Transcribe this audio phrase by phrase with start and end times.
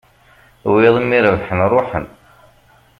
[0.71, 2.05] Wiyaḍ mi rebḥen ruḥen